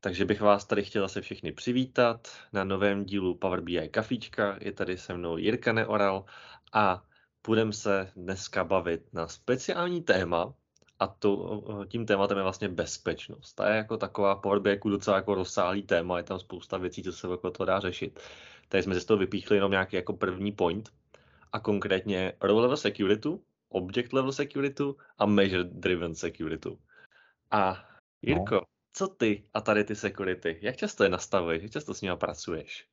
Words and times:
Takže 0.00 0.24
bych 0.24 0.40
vás 0.40 0.64
tady 0.64 0.84
chtěl 0.84 1.02
zase 1.02 1.20
všechny 1.20 1.52
přivítat 1.52 2.28
na 2.52 2.64
novém 2.64 3.04
dílu 3.04 3.34
Power 3.34 3.60
BI 3.60 3.88
Kafíčka. 3.88 4.58
Je 4.60 4.72
tady 4.72 4.98
se 4.98 5.14
mnou 5.14 5.36
Jirka 5.36 5.72
Neoral 5.72 6.24
a 6.72 7.04
budeme 7.46 7.72
se 7.72 8.12
dneska 8.16 8.64
bavit 8.64 9.12
na 9.12 9.28
speciální 9.28 10.02
téma, 10.02 10.54
a 10.98 11.06
to, 11.06 11.62
tím 11.88 12.06
tématem 12.06 12.36
je 12.36 12.42
vlastně 12.42 12.68
bezpečnost. 12.68 13.52
Ta 13.54 13.70
je 13.70 13.76
jako 13.76 13.96
taková 13.96 14.36
Power 14.36 14.58
BI 14.58 14.80
docela 14.84 15.16
jako 15.16 15.34
rozsáhlý 15.34 15.82
téma, 15.82 16.18
je 16.18 16.24
tam 16.24 16.38
spousta 16.38 16.78
věcí, 16.78 17.02
co 17.02 17.12
se 17.12 17.28
jako 17.28 17.50
to 17.50 17.64
dá 17.64 17.80
řešit. 17.80 18.20
Tady 18.68 18.82
jsme 18.82 18.94
si 18.94 19.00
z 19.00 19.04
toho 19.04 19.18
vypíchli 19.18 19.56
jenom 19.56 19.70
nějaký 19.70 19.96
jako 19.96 20.12
první 20.12 20.52
point, 20.52 20.90
a 21.52 21.60
konkrétně 21.60 22.32
Row 22.40 22.58
Level 22.58 22.76
Security, 22.76 23.28
Object 23.68 24.12
Level 24.12 24.32
Security 24.32 24.84
a 25.18 25.26
Measure 25.26 25.64
Driven 25.64 26.14
Security. 26.14 26.78
A 27.50 27.84
Jirko, 28.22 28.54
no. 28.54 28.60
Co 28.92 29.08
ty 29.08 29.44
a 29.54 29.60
tady 29.60 29.84
ty 29.84 29.96
security? 29.96 30.58
Jak 30.62 30.76
často 30.76 31.04
je 31.04 31.10
nastavuješ? 31.10 31.62
Jak 31.62 31.72
často 31.72 31.94
s 31.94 32.02
nimi 32.02 32.16
pracuješ? 32.16 32.88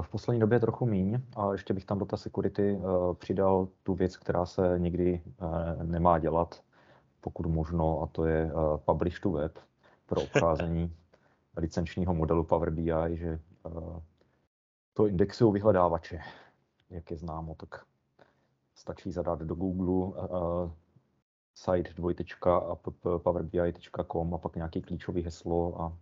V 0.00 0.08
poslední 0.08 0.40
době 0.40 0.60
trochu 0.60 0.86
míň 0.86 1.20
a 1.36 1.52
ještě 1.52 1.74
bych 1.74 1.84
tam 1.84 1.98
do 1.98 2.04
té 2.04 2.16
security 2.16 2.72
uh, 2.72 3.14
přidal 3.14 3.68
tu 3.82 3.94
věc, 3.94 4.16
která 4.16 4.46
se 4.46 4.74
nikdy 4.78 5.22
uh, 5.24 5.82
nemá 5.82 6.18
dělat, 6.18 6.62
pokud 7.20 7.46
možno, 7.46 8.02
a 8.02 8.06
to 8.06 8.26
je 8.26 8.52
uh, 8.52 8.76
publish 8.76 9.20
to 9.20 9.30
web 9.30 9.58
pro 10.06 10.22
obcházení 10.22 10.96
licenčního 11.56 12.14
modelu 12.14 12.44
Power 12.44 12.70
BI, 12.70 12.92
že 13.12 13.40
to 14.94 15.06
indexují 15.06 15.52
vyhledávače 15.52 16.20
jak 16.92 17.10
je 17.10 17.16
známo, 17.16 17.54
tak 17.54 17.84
stačí 18.74 19.12
zadat 19.12 19.38
do 19.38 19.54
Google 19.54 20.12
site 21.54 21.94
dvojtečka 21.94 22.56
a 22.56 22.76
powerbi.com 23.18 24.34
a 24.34 24.38
pak 24.38 24.56
nějaký 24.56 24.82
klíčový 24.82 25.22
heslo 25.22 25.82
a, 25.82 25.98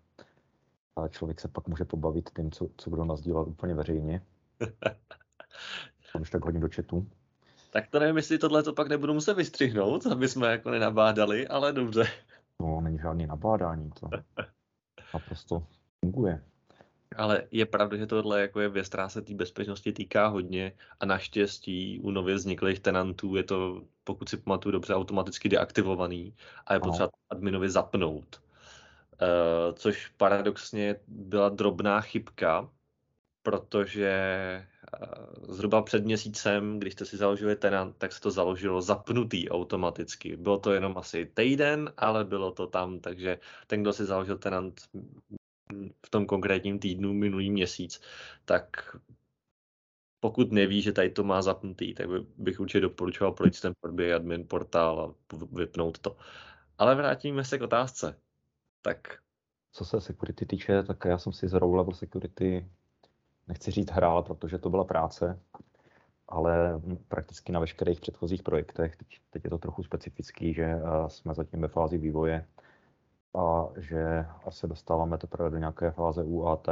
a 0.96 1.08
člověk 1.08 1.40
se 1.40 1.48
pak 1.48 1.68
může 1.68 1.84
pobavit 1.84 2.30
tím, 2.36 2.50
co, 2.50 2.68
co 2.76 2.90
kdo 2.90 3.04
nazdílel 3.04 3.42
úplně 3.42 3.74
veřejně. 3.74 4.22
Už 6.20 6.30
tak 6.30 6.44
hodím 6.44 6.60
do 6.60 6.68
chatu. 6.74 7.06
Tak 7.72 7.88
to 7.88 7.98
nevím, 7.98 8.16
jestli 8.16 8.38
tohle 8.38 8.62
to 8.62 8.72
pak 8.72 8.88
nebudu 8.88 9.14
muset 9.14 9.34
vystřihnout, 9.34 10.06
aby 10.06 10.28
jsme 10.28 10.50
jako 10.50 10.70
nenabádali, 10.70 11.48
ale 11.48 11.72
dobře. 11.72 12.04
No, 12.60 12.80
není 12.80 12.98
žádný 12.98 13.26
nabádání, 13.26 13.90
to 13.90 14.08
naprosto 15.14 15.66
funguje. 16.00 16.42
Ale 17.16 17.42
je 17.50 17.66
pravda, 17.66 17.96
že 17.96 18.06
tohle 18.06 18.40
jako 18.40 18.60
je 18.60 18.68
věc, 18.68 18.88
která 18.88 19.08
se 19.08 19.22
té 19.22 19.34
bezpečnosti 19.34 19.92
týká 19.92 20.26
hodně 20.26 20.72
a 21.00 21.06
naštěstí 21.06 22.00
u 22.00 22.10
nově 22.10 22.34
vzniklých 22.34 22.80
tenantů 22.80 23.36
je 23.36 23.42
to, 23.42 23.82
pokud 24.04 24.28
si 24.28 24.36
pamatuju 24.36 24.72
dobře, 24.72 24.94
automaticky 24.94 25.48
deaktivovaný 25.48 26.34
a 26.66 26.74
je 26.74 26.80
potřeba 26.80 27.10
adminovi 27.30 27.70
zapnout. 27.70 28.42
Uh, 29.22 29.74
což 29.74 30.08
paradoxně 30.08 30.96
byla 31.08 31.48
drobná 31.48 32.00
chybka, 32.00 32.70
protože 33.42 34.12
uh, 35.02 35.54
zhruba 35.54 35.82
před 35.82 36.04
měsícem, 36.04 36.78
když 36.78 36.92
jste 36.92 37.04
si 37.04 37.16
založili 37.16 37.56
tenant, 37.56 37.96
tak 37.98 38.12
se 38.12 38.20
to 38.20 38.30
založilo 38.30 38.82
zapnutý 38.82 39.50
automaticky. 39.50 40.36
Bylo 40.36 40.58
to 40.58 40.72
jenom 40.72 40.98
asi 40.98 41.30
týden, 41.34 41.92
ale 41.96 42.24
bylo 42.24 42.52
to 42.52 42.66
tam, 42.66 43.00
takže 43.00 43.38
ten, 43.66 43.82
kdo 43.82 43.92
si 43.92 44.04
založil 44.04 44.38
tenant, 44.38 44.80
v 46.06 46.10
tom 46.10 46.26
konkrétním 46.26 46.78
týdnu 46.78 47.12
minulý 47.12 47.50
měsíc, 47.50 48.00
tak 48.44 48.96
pokud 50.20 50.52
neví, 50.52 50.82
že 50.82 50.92
tady 50.92 51.10
to 51.10 51.24
má 51.24 51.42
zapnutý, 51.42 51.94
tak 51.94 52.06
bych 52.38 52.60
určitě 52.60 52.80
doporučoval 52.80 53.32
projít 53.32 53.60
ten 53.60 53.72
podběh 53.80 54.14
admin 54.14 54.46
portál 54.48 55.00
a 55.00 55.36
vypnout 55.52 55.98
to. 55.98 56.16
Ale 56.78 56.94
vrátíme 56.94 57.44
se 57.44 57.58
k 57.58 57.62
otázce. 57.62 58.18
Tak. 58.82 59.18
Co 59.72 59.84
se 59.84 60.00
security 60.00 60.46
týče, 60.46 60.82
tak 60.82 61.04
já 61.04 61.18
jsem 61.18 61.32
si 61.32 61.48
z 61.48 61.52
row 61.52 61.74
level 61.74 61.94
security, 61.94 62.66
nechci 63.48 63.70
říct 63.70 63.90
hrál, 63.90 64.22
protože 64.22 64.58
to 64.58 64.70
byla 64.70 64.84
práce, 64.84 65.40
ale 66.28 66.80
prakticky 67.08 67.52
na 67.52 67.60
veškerých 67.60 68.00
předchozích 68.00 68.42
projektech, 68.42 68.96
teď, 68.96 69.20
teď 69.30 69.44
je 69.44 69.50
to 69.50 69.58
trochu 69.58 69.82
specifický, 69.82 70.54
že 70.54 70.74
jsme 71.08 71.34
zatím 71.34 71.60
ve 71.60 71.68
fázi 71.68 71.98
vývoje, 71.98 72.46
a 73.34 73.68
že 73.76 74.26
asi 74.44 74.68
dostáváme 74.68 75.18
teprve 75.18 75.50
do 75.50 75.58
nějaké 75.58 75.90
fáze 75.90 76.24
UAT, 76.24 76.68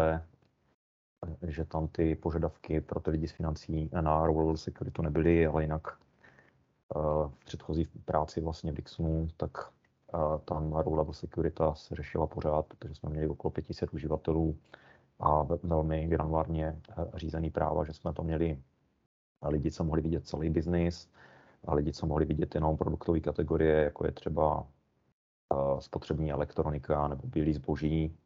že 1.43 1.65
tam 1.65 1.89
ty 1.89 2.15
požadavky 2.15 2.81
pro 2.81 3.01
ty 3.01 3.11
lidi 3.11 3.29
z 3.29 3.33
financí 3.33 3.91
na 3.93 4.27
role 4.27 4.57
security 4.57 5.03
nebyly, 5.03 5.47
ale 5.47 5.63
jinak 5.63 5.89
eh, 5.89 6.99
v 7.29 7.45
předchozí 7.45 7.85
práci 8.05 8.41
vlastně 8.41 8.73
Dixonu, 8.73 9.29
tak 9.37 9.51
eh, 10.15 10.39
tam 10.45 10.73
role 10.73 11.15
security 11.15 11.63
se 11.73 11.95
řešila 11.95 12.27
pořád, 12.27 12.67
protože 12.67 12.95
jsme 12.95 13.11
měli 13.11 13.29
okolo 13.29 13.51
500 13.51 13.93
uživatelů 13.93 14.57
a 15.21 15.43
velmi 15.63 16.07
granulárně 16.07 16.67
eh, 16.91 17.05
řízený 17.15 17.51
práva, 17.51 17.85
že 17.85 17.93
jsme 17.93 18.13
to 18.13 18.23
měli. 18.23 18.63
Lidi, 19.49 19.71
co 19.71 19.85
mohli 19.85 20.03
vidět 20.03 20.27
celý 20.27 20.51
biznis, 20.51 21.09
a 21.65 21.75
lidi, 21.75 21.93
co 21.93 22.07
mohli 22.07 22.25
vidět 22.25 22.55
jenom 22.55 22.77
produktové 22.77 23.21
kategorie, 23.21 23.85
jako 23.85 24.07
je 24.07 24.13
třeba 24.13 24.67
spotřební 25.79 26.33
elektronika 26.33 27.09
nebo 27.09 27.29
bílý 27.29 27.53
zboží. 27.53 28.17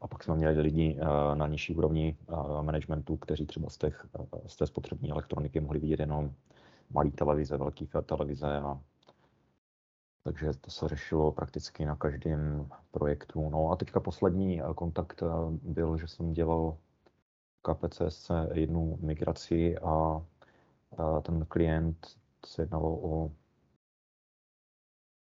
A 0.00 0.08
pak 0.08 0.24
jsme 0.24 0.36
měli 0.36 0.60
lidi 0.60 0.98
na 1.34 1.46
nižší 1.46 1.74
úrovni 1.74 2.16
managementu, 2.62 3.16
kteří 3.16 3.46
třeba 3.46 3.70
z, 3.70 3.78
těch, 3.78 4.06
z 4.46 4.56
té 4.56 4.66
spotřební 4.66 5.10
elektroniky 5.10 5.60
mohli 5.60 5.78
vidět 5.78 6.00
jenom 6.00 6.32
malý 6.90 7.10
televize, 7.10 7.56
velký 7.56 7.88
televize. 8.06 8.56
A, 8.56 8.80
takže 10.24 10.52
to 10.60 10.70
se 10.70 10.88
řešilo 10.88 11.32
prakticky 11.32 11.84
na 11.84 11.96
každém 11.96 12.68
projektu. 12.90 13.50
No 13.50 13.70
a 13.70 13.76
teďka 13.76 14.00
poslední 14.00 14.62
kontakt 14.74 15.22
byl, 15.62 15.98
že 15.98 16.08
jsem 16.08 16.32
dělal 16.32 16.76
KPCSC 17.62 18.30
jednu 18.52 18.98
migraci 19.00 19.78
a 19.78 20.22
ten 21.22 21.46
klient 21.46 22.06
se 22.46 22.62
jednalo 22.62 22.98
o 23.02 23.30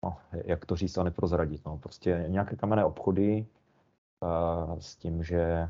no, 0.03 0.17
jak 0.31 0.65
to 0.65 0.75
říct 0.75 0.97
a 0.97 1.03
neprozradit. 1.03 1.65
No. 1.65 1.77
Prostě 1.77 2.25
nějaké 2.27 2.55
kamenné 2.55 2.85
obchody 2.85 3.47
uh, 4.19 4.79
s 4.79 4.95
tím, 4.95 5.23
že 5.23 5.69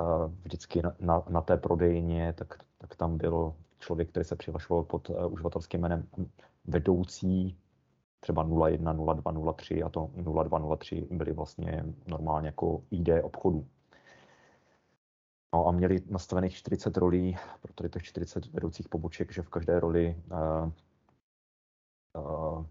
uh, 0.00 0.32
vždycky 0.42 0.82
na, 1.00 1.22
na, 1.28 1.40
té 1.40 1.56
prodejně, 1.56 2.32
tak, 2.32 2.58
tak 2.78 2.96
tam 2.96 3.18
byl 3.18 3.54
člověk, 3.78 4.08
který 4.08 4.24
se 4.24 4.36
přihlašoval 4.36 4.84
pod 4.84 5.10
uh, 5.10 5.32
uživatelským 5.32 5.80
jménem 5.80 6.08
vedoucí 6.64 7.58
třeba 8.20 8.68
01, 8.68 8.92
02, 8.92 9.52
03 9.52 9.82
a 9.82 9.88
to 9.88 10.10
02, 10.44 10.76
03 10.76 11.08
byly 11.10 11.32
vlastně 11.32 11.84
normálně 12.06 12.48
jako 12.48 12.82
ID 12.90 13.08
obchodu. 13.22 13.66
No 15.54 15.66
a 15.66 15.72
měli 15.72 16.02
nastavených 16.10 16.54
40 16.54 16.96
rolí, 16.96 17.36
proto 17.60 17.88
těch 17.88 18.02
40 18.02 18.46
vedoucích 18.46 18.88
poboček, 18.88 19.32
že 19.32 19.42
v 19.42 19.48
každé 19.48 19.80
roli 19.80 20.22
uh, 20.30 20.70
uh, 22.22 22.66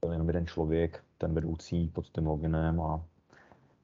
byl 0.00 0.12
jenom 0.12 0.26
jeden 0.28 0.46
člověk, 0.46 1.04
ten 1.18 1.34
vedoucí 1.34 1.88
pod 1.88 2.06
tím 2.06 2.26
loginem 2.26 2.80
a 2.80 3.04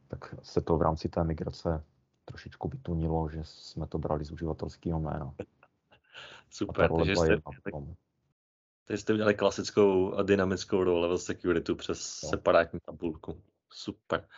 tak 0.08 0.34
se 0.42 0.60
to 0.60 0.76
v 0.76 0.82
rámci 0.82 1.08
té 1.08 1.24
migrace 1.24 1.84
trošičku 2.24 2.68
vytunilo, 2.68 3.28
že 3.28 3.40
jsme 3.44 3.86
to 3.86 3.98
brali 3.98 4.24
z 4.24 4.32
uživatelského 4.32 5.00
jména. 5.00 5.34
Super, 6.50 6.90
takže 6.96 7.16
jste, 7.16 7.36
takže 8.84 9.02
jste 9.02 9.12
udělali 9.12 9.34
klasickou 9.34 10.14
a 10.14 10.22
dynamickou 10.22 10.84
role 10.84 11.00
level 11.00 11.18
security 11.18 11.74
přes 11.74 12.22
no. 12.22 12.28
separátní 12.28 12.80
tabulku. 12.80 13.42
Super. 13.72 14.28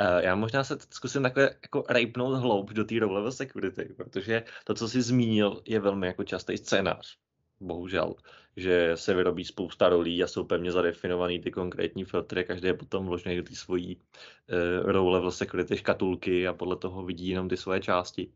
Uh, 0.00 0.18
já 0.18 0.34
možná 0.34 0.64
se 0.64 0.78
zkusím 0.90 1.22
takhle 1.22 1.42
jako 1.62 1.84
rejpnout 1.88 2.38
hloub 2.38 2.70
do 2.70 2.84
té 2.84 2.98
role 2.98 3.14
level 3.14 3.32
security, 3.32 3.84
protože 3.84 4.44
to, 4.64 4.74
co 4.74 4.88
jsi 4.88 5.02
zmínil, 5.02 5.62
je 5.64 5.80
velmi 5.80 6.06
jako 6.06 6.24
častý 6.24 6.56
scénář 6.56 7.18
bohužel, 7.60 8.14
že 8.56 8.92
se 8.94 9.14
vyrobí 9.14 9.44
spousta 9.44 9.88
rolí 9.88 10.22
a 10.22 10.26
jsou 10.26 10.44
pevně 10.44 10.72
zadefinovaný 10.72 11.40
ty 11.40 11.50
konkrétní 11.50 12.04
filtry, 12.04 12.44
každý 12.44 12.66
je 12.66 12.74
potom 12.74 13.06
vložený 13.06 13.36
do 13.36 13.42
té 13.42 13.54
svojí 13.54 13.96
uh, 13.96 14.90
row 14.90 15.08
level 15.08 15.30
security 15.30 15.76
škatulky 15.76 16.48
a 16.48 16.52
podle 16.52 16.76
toho 16.76 17.04
vidí 17.04 17.28
jenom 17.28 17.48
ty 17.48 17.56
svoje 17.56 17.80
části. 17.80 18.32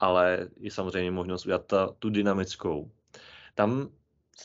Ale 0.00 0.48
je 0.56 0.70
samozřejmě 0.70 1.10
možnost 1.10 1.46
udělat 1.46 1.66
ta, 1.66 1.94
tu 1.98 2.10
dynamickou. 2.10 2.90
Tam, 3.54 3.88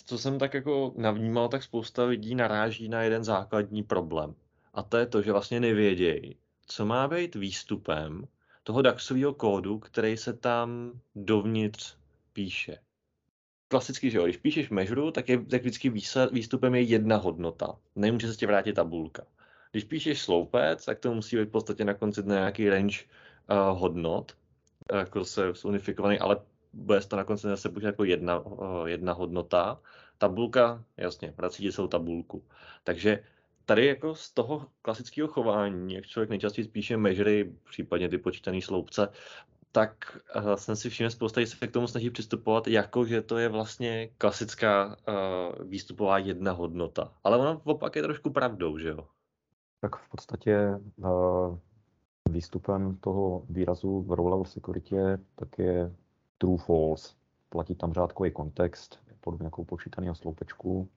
co 0.05 0.17
jsem 0.17 0.39
tak 0.39 0.53
jako 0.53 0.93
navnímal, 0.97 1.49
tak 1.49 1.63
spousta 1.63 2.05
lidí 2.05 2.35
naráží 2.35 2.89
na 2.89 3.01
jeden 3.01 3.23
základní 3.23 3.83
problém. 3.83 4.35
A 4.73 4.83
to 4.83 4.97
je 4.97 5.05
to, 5.05 5.21
že 5.21 5.31
vlastně 5.31 5.59
nevědějí, 5.59 6.35
co 6.67 6.85
má 6.85 7.07
být 7.07 7.35
výstupem 7.35 8.27
toho 8.63 8.81
DAXového 8.81 9.33
kódu, 9.33 9.79
který 9.79 10.17
se 10.17 10.33
tam 10.33 10.91
dovnitř 11.15 11.97
píše 12.33 12.77
klasicky, 13.69 14.09
že 14.09 14.17
jo, 14.17 14.23
když 14.23 14.37
píšeš 14.37 14.69
measure, 14.69 15.11
tak, 15.11 15.29
je, 15.29 15.45
tak 15.45 15.61
vždycky 15.61 15.89
výstupem 16.31 16.75
je 16.75 16.81
jedna 16.81 17.17
hodnota. 17.17 17.75
Nemůže 17.95 18.27
se 18.27 18.37
ti 18.37 18.45
vrátit 18.45 18.73
tabulka. 18.73 19.23
Když 19.71 19.83
píšeš 19.83 20.21
sloupec, 20.21 20.85
tak 20.85 20.99
to 20.99 21.13
musí 21.13 21.37
být 21.37 21.49
v 21.49 21.51
podstatě 21.51 21.85
na 21.85 21.93
konci 21.93 22.21
nějaký 22.25 22.69
range 22.69 22.97
uh, 23.49 23.79
hodnot, 23.79 24.31
jako 24.93 25.25
se 25.25 25.53
unifikovaný, 25.63 26.19
ale 26.19 26.37
bude 26.73 27.01
to 27.01 27.15
na 27.15 27.23
konci 27.23 27.47
zase 27.47 27.69
buď 27.69 27.83
jako 27.83 28.03
jedna, 28.03 28.39
uh, 28.39 28.85
jedna 28.85 29.13
hodnota. 29.13 29.79
Tabulka, 30.17 30.83
jasně, 30.97 31.33
vrací 31.37 31.63
ti 31.63 31.87
tabulku. 31.87 32.43
Takže 32.83 33.23
tady 33.65 33.85
jako 33.85 34.15
z 34.15 34.31
toho 34.31 34.65
klasického 34.81 35.27
chování, 35.27 35.93
jak 35.93 36.05
člověk 36.05 36.29
nejčastěji 36.29 36.65
spíše 36.65 36.97
measury, 36.97 37.53
případně 37.69 38.09
ty 38.09 38.17
počítané 38.17 38.61
sloupce, 38.61 39.09
tak 39.71 40.17
uh, 40.35 40.53
jsem 40.53 40.75
si 40.75 40.89
všiml 40.89 41.09
spousta, 41.09 41.41
se 41.45 41.67
k 41.67 41.71
tomu 41.71 41.87
snaží 41.87 42.09
přistupovat 42.09 42.67
jako, 42.67 43.05
že 43.05 43.21
to 43.21 43.37
je 43.37 43.49
vlastně 43.49 44.09
klasická 44.17 44.87
uh, 44.87 45.67
výstupová 45.67 46.17
jedna 46.17 46.51
hodnota. 46.51 47.13
Ale 47.23 47.37
ono 47.37 47.61
opak 47.63 47.95
je 47.95 48.01
trošku 48.01 48.29
pravdou, 48.29 48.77
že 48.77 48.89
jo? 48.89 49.07
Tak 49.81 49.95
v 49.95 50.09
podstatě 50.09 50.79
uh, 50.97 51.57
výstupem 52.29 52.97
toho 52.97 53.45
výrazu 53.49 54.01
v 54.01 54.11
row 54.11 54.27
level 54.27 54.45
security 54.45 54.95
tak 55.35 55.59
je 55.59 55.95
true 56.37 56.57
false. 56.57 57.13
Platí 57.49 57.75
tam 57.75 57.93
řádkový 57.93 58.31
kontext, 58.31 58.99
podobně 59.21 59.45
jako 59.45 59.65
počítaného 59.65 60.15
sloupečku 60.15 60.89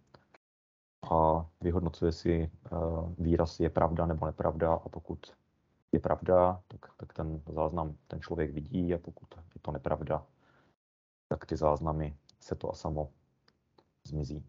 a 1.11 1.47
vyhodnocuje 1.61 2.13
si 2.13 2.51
uh, 2.73 3.13
výraz 3.19 3.61
je 3.61 3.71
pravda 3.71 4.07
nebo 4.07 4.27
nepravda 4.27 4.75
a 4.75 4.89
pokud 4.89 5.19
je 5.93 6.01
pravda, 6.01 6.63
tak, 6.69 6.81
tak 6.97 7.13
ten 7.13 7.43
záznam 7.55 7.97
ten 8.07 8.21
člověk 8.21 8.53
vidí 8.53 8.95
a 8.95 8.99
pokud 8.99 9.35
je 9.55 9.61
to 9.61 9.73
nepravda, 9.73 10.27
tak 11.29 11.47
ty 11.47 11.57
záznamy 11.57 12.17
se 12.41 12.55
to 12.55 12.71
a 12.71 12.75
samo 12.75 13.13
zmizí. 14.05 14.45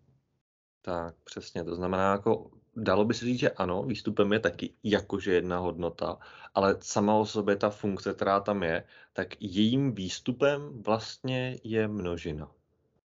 Tak, 0.82 1.16
přesně. 1.24 1.64
To 1.64 1.76
znamená, 1.76 2.12
jako 2.12 2.52
dalo 2.76 3.06
by 3.06 3.14
se 3.14 3.26
říct, 3.26 3.40
že 3.40 3.52
ano, 3.52 3.84
výstupem 3.84 4.34
je 4.34 4.40
taky 4.40 4.74
jakože 4.84 5.34
jedna 5.34 5.60
hodnota, 5.60 6.18
ale 6.54 6.78
sama 6.80 7.16
o 7.16 7.26
sobě 7.26 7.56
ta 7.56 7.70
funkce, 7.70 8.14
která 8.14 8.40
tam 8.40 8.64
je, 8.64 8.84
tak 9.14 9.28
jejím 9.40 9.96
výstupem 9.96 10.84
vlastně 10.84 11.58
je 11.64 11.88
množina. 11.88 12.52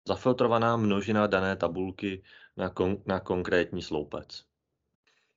Zafiltrovaná 0.07 0.77
množina 0.77 1.27
dané 1.27 1.55
tabulky 1.55 2.23
na, 2.57 2.69
kon- 2.69 3.01
na 3.05 3.19
konkrétní 3.19 3.81
sloupec. 3.81 4.45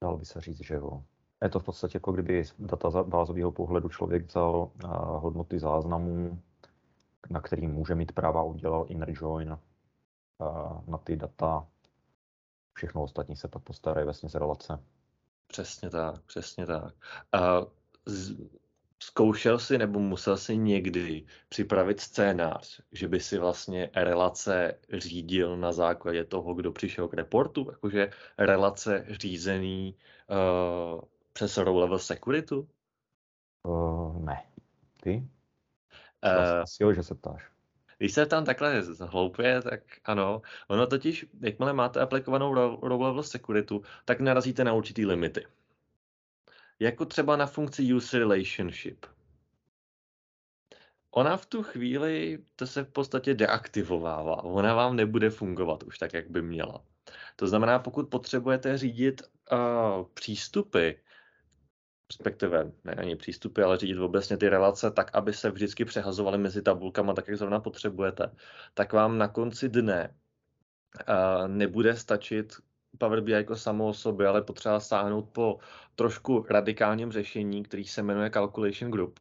Dalo 0.03 0.19
by 0.19 0.25
se 0.25 0.41
říct, 0.41 0.65
že 0.65 0.75
jo. 0.75 1.05
Je 1.45 1.51
to 1.51 1.61
v 1.61 1.65
podstatě 1.65 1.97
jako 1.97 2.13
kdyby 2.13 2.45
z 2.45 2.55
databázového 2.59 3.53
pohledu 3.53 3.89
člověk 3.89 4.27
vzal 4.27 4.71
hodnoty 5.19 5.59
záznamů, 5.59 6.43
na 7.31 7.41
který 7.41 7.67
může 7.67 7.95
mít 7.95 8.13
práva, 8.13 8.43
udělal 8.43 8.87
inner 8.89 9.09
join 9.13 9.59
na 10.87 10.99
ty 10.99 11.17
data. 11.17 11.67
Všechno 12.75 13.03
ostatní 13.03 13.37
se 13.37 13.49
pak 13.49 13.63
postarají 13.63 14.05
vlastně 14.05 14.29
z 14.29 14.35
relace. 14.35 14.79
Přesně 15.47 15.91
tak, 15.91 16.23
přesně 16.23 16.67
tak. 16.67 16.95
A 17.33 17.61
z, 18.07 18.35
zkoušel 19.03 19.59
si 19.59 19.79
nebo 19.79 19.99
musel 19.99 20.37
si 20.37 20.57
někdy 20.57 21.27
připravit 21.49 22.01
scénář, 22.01 22.81
že 22.93 23.09
by 23.09 23.21
si 23.21 23.39
vlastně 23.39 23.91
relace 23.95 24.79
řídil 24.93 25.57
na 25.57 25.73
základě 25.73 26.25
toho, 26.25 26.55
kdo 26.55 26.73
přišel 26.73 27.09
k 27.09 27.15
reportu, 27.15 27.67
jakože 27.71 28.11
relace 28.39 29.07
řízený 29.09 29.97
uh, 30.31 31.01
přes 31.35 31.57
row 31.57 31.77
level 31.77 31.99
security? 31.99 32.55
Uh, 33.63 34.25
ne. 34.25 34.47
Ty? 35.03 35.29
Uh, 36.25 36.61
Asi 36.63 36.83
jo, 36.83 36.93
že 36.93 37.03
se 37.03 37.15
ptáš. 37.15 37.51
Když 37.99 38.13
se 38.13 38.27
tam 38.27 38.45
takhle 38.45 38.83
hloupě, 39.01 39.63
tak 39.63 39.81
ano. 40.05 40.43
Ono 40.69 40.87
totiž, 40.87 41.27
jakmile 41.41 41.73
máte 41.73 42.01
aplikovanou 42.01 42.55
row 42.83 43.03
level 43.03 43.23
security, 43.23 43.75
tak 44.05 44.21
narazíte 44.21 44.65
na 44.65 44.73
určitý 44.73 45.07
limity. 45.07 45.47
Jako 46.79 47.05
třeba 47.05 47.37
na 47.37 47.47
funkci 47.47 47.95
user 47.95 48.21
relationship. 48.21 49.07
Ona 51.11 51.37
v 51.37 51.47
tu 51.47 51.63
chvíli, 51.63 52.45
to 52.57 52.67
se 52.67 52.85
v 52.85 52.89
podstatě 52.89 53.35
deaktivovává. 53.35 54.45
Ona 54.45 54.75
vám 54.75 54.97
nebude 54.97 55.31
fungovat 55.31 55.83
už 55.83 55.99
tak, 55.99 56.13
jak 56.13 56.31
by 56.31 56.43
měla. 56.43 56.85
To 57.37 57.47
znamená, 57.47 57.79
pokud 57.79 58.09
potřebujete 58.09 58.79
řídit 58.79 59.23
uh, 59.53 60.07
přístupy 60.15 60.91
respektive 62.11 62.73
ne 62.85 62.95
ani 62.95 63.17
přístupy, 63.17 63.63
ale 63.63 63.79
řídit 63.79 63.99
obecně 63.99 64.37
ty 64.37 64.49
relace 64.49 64.91
tak, 64.91 65.11
aby 65.13 65.33
se 65.33 65.51
vždycky 65.51 65.85
přehazovaly 65.85 66.39
mezi 66.39 66.63
tabulkama 66.63 67.15
tak, 67.15 67.29
jak 67.29 67.39
zrovna 67.39 67.61
potřebujete, 67.61 68.31
tak 68.75 68.93
vám 68.93 69.19
na 69.19 69.29
konci 69.29 69.69
dne 69.69 70.15
uh, 71.09 71.49
nebude 71.49 71.97
stačit 71.97 72.57
Power 72.99 73.21
BI 73.21 73.33
jako 73.33 73.57
samo 73.57 73.89
o 73.89 73.95
sobě, 73.95 74.27
ale 74.27 74.43
potřeba 74.43 74.81
sáhnout 74.81 75.29
po 75.33 75.59
trošku 75.95 76.47
radikálním 76.51 77.13
řešení, 77.13 77.63
který 77.63 77.85
se 77.85 78.03
jmenuje 78.03 78.31
Calculation 78.31 78.91
Group. 78.91 79.21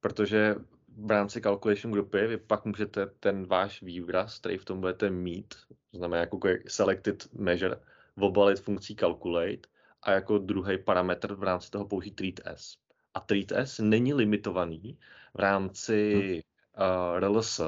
Protože 0.00 0.54
v 0.98 1.10
rámci 1.10 1.40
Calculation 1.40 1.92
Groupy 1.92 2.26
vy 2.26 2.36
pak 2.36 2.64
můžete 2.64 3.06
ten 3.06 3.46
váš 3.46 3.82
výraz, 3.82 4.38
který 4.38 4.58
v 4.58 4.64
tom 4.64 4.80
budete 4.80 5.10
mít, 5.10 5.54
to 5.90 5.98
znamená 5.98 6.20
jako 6.20 6.40
selected 6.68 7.34
measure, 7.34 7.76
obalit 8.16 8.60
funkcí 8.60 8.96
calculate 8.96 9.68
a 10.02 10.10
jako 10.10 10.38
druhý 10.38 10.78
parametr 10.78 11.34
v 11.34 11.42
rámci 11.42 11.70
toho 11.70 11.84
použít 11.84 12.16
treat 12.16 12.40
s. 12.44 12.76
A 13.14 13.20
treat 13.20 13.52
s 13.52 13.78
není 13.78 14.14
limitovaný 14.14 14.98
v 15.34 15.40
rámci 15.40 16.12
hmm. 16.14 16.34
uh, 16.34 17.18
RLS, 17.18 17.60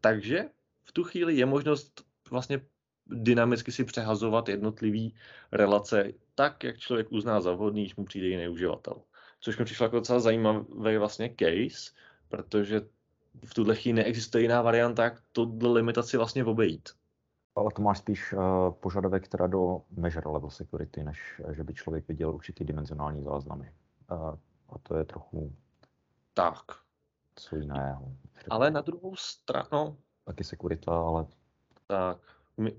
takže 0.00 0.44
v 0.84 0.92
tu 0.92 1.04
chvíli 1.04 1.36
je 1.36 1.46
možnost 1.46 2.04
vlastně 2.30 2.60
dynamicky 3.06 3.72
si 3.72 3.84
přehazovat 3.84 4.48
jednotlivý 4.48 5.14
relace 5.52 6.12
tak, 6.34 6.64
jak 6.64 6.78
člověk 6.78 7.12
uzná 7.12 7.40
za 7.40 7.52
vhodný, 7.52 7.82
když 7.82 7.96
mu 7.96 8.04
přijde 8.04 8.26
jiný 8.26 8.48
uživatel. 8.48 9.02
Což 9.40 9.58
mi 9.58 9.64
přišlo 9.64 9.84
jako 9.84 9.96
docela 9.96 10.20
zajímavý 10.20 10.96
vlastně 10.98 11.34
case, 11.38 11.92
protože 12.28 12.80
v 13.44 13.54
tuhle 13.54 13.76
chvíli 13.76 13.96
neexistuje 13.96 14.42
jiná 14.42 14.62
varianta, 14.62 15.04
jak 15.04 15.22
tuhle 15.32 15.72
limitaci 15.72 16.16
vlastně 16.16 16.44
obejít. 16.44 16.88
Ale 17.58 17.70
to 17.70 17.82
máš 17.82 17.98
spíš 17.98 18.32
uh, 18.32 18.40
požadavek 18.70 19.28
teda 19.28 19.46
do 19.46 19.82
measure 19.90 20.30
level 20.30 20.50
security, 20.50 21.04
než 21.04 21.42
že 21.50 21.64
by 21.64 21.74
člověk 21.74 22.08
viděl 22.08 22.34
určitý 22.34 22.64
dimenzionální 22.64 23.22
záznamy. 23.22 23.72
Uh, 24.12 24.34
a 24.68 24.78
to 24.82 24.96
je 24.96 25.04
trochu... 25.04 25.52
Tak. 26.34 26.64
Co 27.36 27.56
jiného. 27.56 28.12
Ale 28.50 28.70
na 28.70 28.80
druhou 28.80 29.16
stranu... 29.16 29.96
Taky 30.24 30.44
sekurita, 30.44 31.00
ale... 31.00 31.26
Tak. 31.86 32.18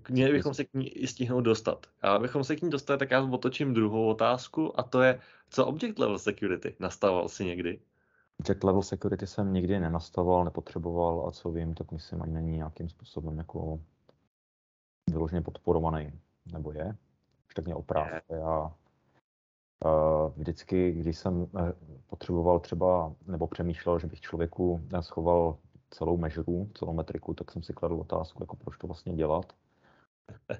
Měli 0.09 0.31
bychom 0.31 0.53
se 0.53 0.63
k 0.63 0.73
ní 0.73 0.89
i 0.89 1.07
stihnout 1.07 1.41
dostat. 1.41 1.87
A 2.01 2.11
abychom 2.11 2.43
se 2.43 2.55
k 2.55 2.61
ní 2.61 2.69
dostali, 2.69 2.99
tak 2.99 3.11
já 3.11 3.23
otočím 3.23 3.73
druhou 3.73 4.07
otázku 4.07 4.79
a 4.79 4.83
to 4.83 5.01
je, 5.01 5.19
co 5.49 5.65
object 5.65 5.99
level 5.99 6.19
security? 6.19 6.75
Nastavoval 6.79 7.29
si 7.29 7.45
někdy? 7.45 7.79
Object 8.39 8.63
level 8.63 8.81
security 8.81 9.27
jsem 9.27 9.53
nikdy 9.53 9.79
nenastavoval, 9.79 10.45
nepotřeboval 10.45 11.27
a 11.27 11.31
co 11.31 11.51
vím, 11.51 11.73
tak 11.73 11.91
myslím 11.91 12.21
ani 12.21 12.33
není 12.33 12.51
nějakým 12.51 12.89
způsobem 12.89 13.37
jako 13.37 13.79
vyloženě 15.11 15.41
podporovaný, 15.41 16.11
nebo 16.51 16.71
je, 16.71 16.95
už 17.47 17.53
tak 17.53 17.65
mě 17.65 17.75
oprav. 17.75 18.07
Já 18.29 18.71
vždycky, 20.35 20.91
když 20.91 21.17
jsem 21.17 21.41
uh, 21.41 21.47
potřeboval 22.07 22.59
třeba, 22.59 23.13
nebo 23.27 23.47
přemýšlel, 23.47 23.99
že 23.99 24.07
bych 24.07 24.21
člověku 24.21 24.81
schoval 24.99 25.57
celou 25.89 26.17
mežuru, 26.17 26.69
celou 26.73 26.93
metriku, 26.93 27.33
tak 27.33 27.51
jsem 27.51 27.63
si 27.63 27.73
kladl 27.73 27.95
otázku, 27.95 28.43
jako 28.43 28.55
proč 28.55 28.77
to 28.77 28.87
vlastně 28.87 29.13
dělat. 29.13 29.53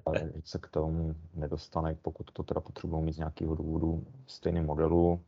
Ale 0.06 0.32
se 0.44 0.60
k 0.60 0.68
tomu 0.68 1.16
nedostane, 1.34 1.96
pokud 2.02 2.32
to 2.32 2.44
teda 2.44 2.62
potřebují 2.62 3.04
mít 3.04 3.14
z 3.14 3.18
nějakého 3.18 3.56
důvodu 3.56 4.04
stejný 4.28 4.62
modelu, 4.62 5.22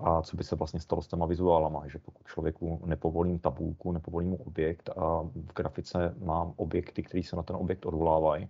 a 0.00 0.22
co 0.22 0.36
by 0.36 0.44
se 0.44 0.56
vlastně 0.56 0.80
stalo 0.80 1.02
s 1.02 1.08
těma 1.08 1.26
vizuálama, 1.26 1.88
že 1.88 1.98
pokud 1.98 2.26
člověku 2.26 2.80
nepovolím 2.84 3.38
tabulku, 3.38 3.92
nepovolím 3.92 4.30
mu 4.30 4.36
objekt 4.36 4.88
a 4.88 5.22
v 5.22 5.52
grafice 5.54 6.14
mám 6.18 6.52
objekty, 6.56 7.02
které 7.02 7.22
se 7.22 7.36
na 7.36 7.42
ten 7.42 7.56
objekt 7.56 7.86
odvolávají, 7.86 8.48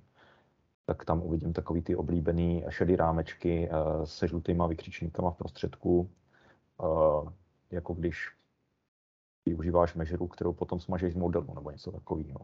tak 0.85 1.05
tam 1.05 1.23
uvidím 1.23 1.53
takový 1.53 1.83
ty 1.83 1.97
oblíbený 1.97 2.65
šedý 2.69 2.97
rámečky 2.97 3.69
eh, 3.71 4.07
se 4.07 4.29
žlutýma 4.29 4.67
vykřičníkama 4.67 5.31
v 5.31 5.37
prostředku, 5.37 6.11
eh, 6.83 7.33
jako 7.71 7.95
když 7.95 8.29
využíváš 9.47 9.95
mežeru, 9.95 10.27
kterou 10.27 10.53
potom 10.53 10.81
smažeš 10.81 11.13
z 11.13 11.17
modelu 11.17 11.55
nebo 11.55 11.71
něco 11.71 11.93
takového. 11.93 12.41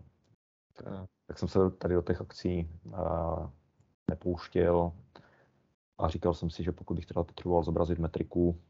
Tak 1.27 1.39
jsem 1.39 1.49
se 1.49 1.71
tady 1.71 1.95
do 1.95 2.03
těch 2.03 2.21
akcí 2.21 2.71
eh, 2.87 3.49
nepouštěl 4.11 4.93
a 5.99 6.09
říkal 6.09 6.35
jsem 6.35 6.51
si, 6.51 6.65
že 6.65 6.73
pokud 6.73 6.95
bych 6.95 7.07
teda 7.07 7.25
potřeboval 7.25 7.63
zobrazit 7.63 7.99
metriku, 7.99 8.61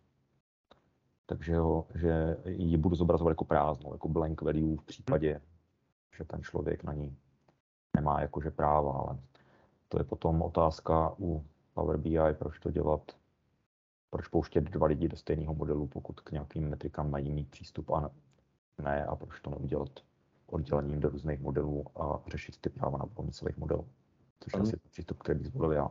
takže 1.27 1.57
ho, 1.57 1.87
že 1.95 2.37
ji 2.47 2.77
budu 2.77 2.97
zobrazovat 2.97 3.31
jako 3.31 3.45
prázdnou, 3.45 3.93
jako 3.93 4.09
blank 4.09 4.43
value 4.43 4.77
v 4.77 4.83
případě, 4.83 5.41
že 6.17 6.25
ten 6.25 6.43
člověk 6.43 6.85
na 6.85 6.93
ní 6.93 7.17
nemá 7.97 8.21
jakože 8.21 8.51
práva, 8.51 8.93
ale 8.93 9.19
to 9.89 9.99
je 10.01 10.05
potom 10.05 10.43
otázka 10.43 11.15
u 11.19 11.45
Power 11.75 11.97
BI, 11.97 12.19
proč 12.39 12.59
to 12.59 12.71
dělat, 12.71 13.03
proč 14.11 14.29
pouštět 14.29 14.65
dva 14.65 14.87
lidi 14.87 15.09
do 15.09 15.17
stejného 15.17 15.55
modelu, 15.55 15.87
pokud 15.87 16.21
k 16.21 16.31
nějakým 16.31 16.69
metrikám 16.69 17.11
mají 17.11 17.33
mít 17.33 17.51
přístup 17.51 17.91
a 17.91 18.11
ne, 18.83 19.05
a 19.05 19.17
proč 19.17 19.41
to 19.41 19.51
neudělat 19.51 19.91
oddělením 20.47 21.01
do 21.01 21.09
různých 21.09 21.41
modelů 21.41 21.85
a 21.97 22.23
řešit 22.27 22.57
ty 22.61 22.69
práva 22.69 22.99
na 22.99 23.31
celých 23.31 23.57
modelů. 23.57 23.89
Což 24.41 24.53
je 24.53 24.61
asi 24.61 24.77
přístup, 24.77 25.19
který 25.19 25.39
bych 25.39 25.49
zvolil 25.49 25.73
já. 25.73 25.91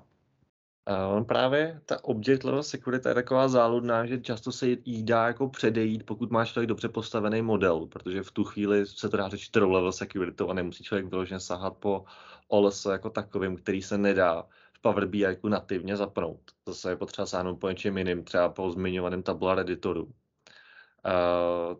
Uh, 0.90 1.18
on 1.18 1.26
právě, 1.26 1.82
ta 1.86 2.04
object 2.04 2.44
level 2.44 2.64
security 2.64 3.10
je 3.10 3.14
taková 3.14 3.48
záludná, 3.48 4.06
že 4.06 4.22
často 4.22 4.52
se 4.52 4.68
jí 4.68 5.04
dá 5.04 5.28
jako 5.28 5.50
předejít, 5.50 6.06
pokud 6.06 6.32
máš 6.32 6.52
člověk 6.52 6.70
dobře 6.70 6.90
postavený 6.90 7.42
model, 7.42 7.86
protože 7.86 8.24
v 8.24 8.32
tu 8.32 8.44
chvíli 8.44 8.86
se 8.86 9.10
to 9.10 9.18
dá 9.18 9.30
řešit 9.30 9.56
row 9.56 9.72
level 9.72 9.92
security 9.92 10.44
a 10.50 10.54
nemusí 10.54 10.84
člověk 10.84 11.06
vyloženě 11.06 11.40
sahat 11.40 11.78
po 11.78 12.06
OLS 12.48 12.86
jako 12.86 13.10
takovým, 13.10 13.58
který 13.58 13.82
se 13.82 13.98
nedá 13.98 14.48
v 14.74 14.82
Power 14.82 15.06
BI 15.06 15.20
jako 15.20 15.50
nativně 15.50 15.98
zapnout. 15.98 16.42
Zase 16.68 16.90
je 16.90 16.96
potřeba 16.96 17.26
sáhnout 17.26 17.56
po 17.56 17.70
něčem 17.70 17.98
jiným, 17.98 18.24
třeba 18.24 18.50
po 18.50 18.72
zmiňovaném 18.72 19.24
tabular 19.24 19.60
editoru. 19.60 20.04
Uh, 20.04 20.12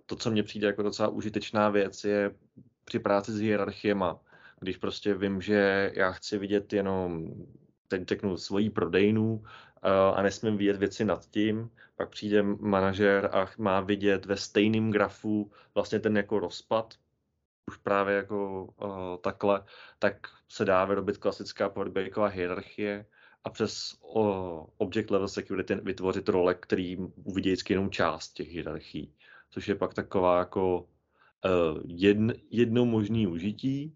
to, 0.06 0.16
co 0.16 0.32
mně 0.32 0.44
přijde 0.44 0.68
jako 0.68 0.84
docela 0.84 1.10
užitečná 1.10 1.70
věc, 1.70 2.04
je 2.04 2.36
při 2.86 3.00
práci 3.00 3.32
s 3.32 3.40
hierarchiema, 3.40 4.20
když 4.60 4.78
prostě 4.78 5.14
vím, 5.14 5.42
že 5.42 5.92
já 5.96 6.12
chci 6.12 6.38
vidět 6.38 6.74
jenom, 6.74 7.30
teď 8.00 8.08
řeknu, 8.08 8.38
svoji 8.38 8.70
prodejnu 8.70 9.34
uh, 9.34 9.42
a 10.18 10.22
nesmím 10.22 10.58
vidět 10.58 10.78
věci 10.78 11.06
nad 11.06 11.26
tím, 11.26 11.70
pak 11.96 12.10
přijde 12.10 12.44
manažer 12.44 13.30
a 13.34 13.48
má 13.58 13.82
vidět 13.82 14.26
ve 14.26 14.38
stejném 14.38 14.92
grafu 14.92 15.52
vlastně 15.76 16.00
ten 16.00 16.18
jako 16.18 16.40
rozpad, 16.40 16.94
už 17.70 17.78
právě 17.78 18.16
jako 18.16 18.64
uh, 18.64 18.90
takhle, 19.22 19.64
tak 20.00 20.28
se 20.50 20.66
dá 20.66 20.86
vyrobit 20.86 21.18
klasická 21.18 21.70
Power 21.70 21.92
hierarchie 22.30 23.06
a 23.44 23.50
přes 23.50 23.98
uh, 24.02 24.66
Object 24.78 25.12
Level 25.12 25.28
Security 25.28 25.76
vytvořit 25.76 26.30
role, 26.30 26.54
který 26.54 26.98
uvidí 27.24 27.50
vždycky 27.50 27.74
jenom 27.74 27.92
část 27.92 28.34
těch 28.34 28.50
hierarchií, 28.50 29.14
což 29.50 29.68
je 29.68 29.76
pak 29.76 29.94
taková 29.94 30.40
jako 30.40 30.80
uh, 30.80 31.82
jedn, 31.86 32.32
jedno 32.50 32.86
možné 32.86 33.28
užití, 33.28 33.96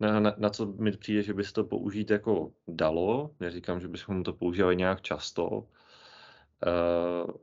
na, 0.00 0.20
na, 0.20 0.34
na 0.38 0.50
co 0.50 0.66
mi 0.66 0.92
přijde, 0.92 1.22
že 1.22 1.34
by 1.34 1.44
se 1.44 1.52
to 1.52 1.64
použít 1.64 2.10
jako 2.10 2.52
dalo. 2.68 3.30
Neříkám, 3.40 3.80
že 3.80 3.88
bychom 3.88 4.22
to 4.22 4.32
používali 4.32 4.76
nějak 4.76 5.00
často, 5.00 5.48
uh, 5.48 5.66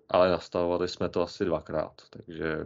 ale 0.09 0.29
nastavovali 0.29 0.87
jsme 0.87 1.09
to 1.09 1.21
asi 1.21 1.45
dvakrát, 1.45 2.01
takže 2.09 2.65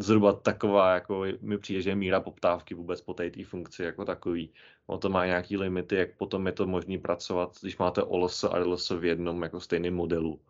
zhruba 0.00 0.32
taková, 0.32 0.94
jako 0.94 1.24
mi 1.40 1.58
přijde, 1.58 1.82
že 1.82 1.90
je 1.90 1.96
míra 1.96 2.20
poptávky 2.20 2.74
vůbec 2.74 3.00
po 3.00 3.14
té 3.14 3.30
funkci 3.44 3.82
jako 3.82 4.04
takový. 4.04 4.52
On 4.86 4.98
to 4.98 5.08
má 5.08 5.26
nějaký 5.26 5.56
limity, 5.56 5.96
jak 5.96 6.16
potom 6.16 6.46
je 6.46 6.52
to 6.52 6.66
možné 6.66 6.98
pracovat, 6.98 7.56
když 7.62 7.78
máte 7.78 8.02
OLS 8.02 8.44
a 8.44 8.58
RLS 8.58 8.90
v 8.90 9.04
jednom 9.04 9.42
jako 9.42 9.60
stejném 9.60 9.94
modelu. 9.94 10.40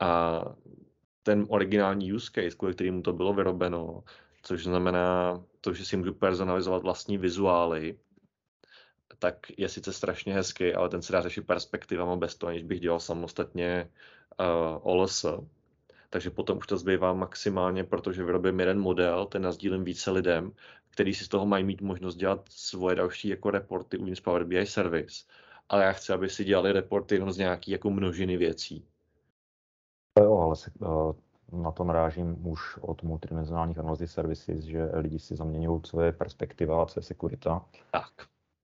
A 0.00 0.40
ten 1.22 1.46
originální 1.48 2.12
use 2.12 2.30
case, 2.34 2.56
kvůli 2.56 2.74
kterému 2.74 3.02
to 3.02 3.12
bylo 3.12 3.34
vyrobeno, 3.34 4.04
což 4.46 4.64
znamená 4.64 5.42
to, 5.60 5.74
že 5.74 5.84
si 5.84 5.96
můžu 5.96 6.14
personalizovat 6.14 6.82
vlastní 6.82 7.18
vizuály, 7.18 7.98
tak 9.18 9.46
je 9.56 9.68
sice 9.68 9.92
strašně 9.92 10.34
hezký, 10.34 10.74
ale 10.74 10.88
ten 10.88 11.02
se 11.02 11.12
dá 11.12 11.22
řešit 11.22 11.46
perspektivama 11.46 12.16
bez 12.16 12.34
toho, 12.34 12.50
aniž 12.50 12.62
bych 12.62 12.80
dělal 12.80 13.00
samostatně 13.00 13.90
uh, 14.40 14.46
OLS 14.82 15.24
takže 16.10 16.30
potom 16.30 16.58
už 16.58 16.66
to 16.66 16.76
zbývá 16.76 17.12
maximálně, 17.12 17.84
protože 17.84 18.24
vyrobím 18.24 18.60
jeden 18.60 18.80
model, 18.80 19.26
ten 19.26 19.42
nazdílím 19.42 19.84
více 19.84 20.10
lidem, 20.10 20.52
který 20.90 21.14
si 21.14 21.24
z 21.24 21.28
toho 21.28 21.46
mají 21.46 21.64
mít 21.64 21.80
možnost 21.80 22.16
dělat 22.16 22.40
svoje 22.48 22.96
další 22.96 23.28
jako 23.28 23.50
reporty 23.50 23.98
uvnitř 23.98 24.20
Power 24.20 24.44
BI 24.44 24.66
Service. 24.66 25.24
Ale 25.68 25.84
já 25.84 25.92
chci, 25.92 26.12
aby 26.12 26.28
si 26.28 26.44
dělali 26.44 26.72
reporty 26.72 27.14
jenom 27.14 27.32
z 27.32 27.38
nějaký 27.38 27.70
jako 27.70 27.90
množiny 27.90 28.36
věcí. 28.36 28.84
Jo, 30.20 30.38
ale 30.38 30.56
se, 30.56 30.70
uh, 30.78 31.12
na 31.52 31.70
to 31.70 31.84
narážím 31.84 32.46
už 32.46 32.78
od 32.80 33.02
multidimenzionálních 33.02 33.78
analyzy 33.78 34.08
services, 34.08 34.64
že 34.64 34.90
lidi 34.94 35.18
si 35.18 35.36
zaměňují, 35.36 35.82
co 35.82 36.00
je 36.00 36.12
perspektiva 36.12 36.82
a 36.82 36.86
co 36.86 37.00
je 37.00 37.04
sekurita. 37.04 37.64
Tak. 37.90 38.12